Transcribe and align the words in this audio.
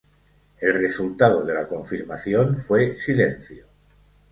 El 0.59 0.73
resultado 0.73 1.45
de 1.45 1.53
la 1.53 1.67
confirmación 1.67 2.57
fue 2.57 2.97
silencio. 2.97 3.67